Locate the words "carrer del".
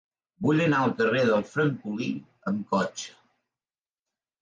1.01-1.45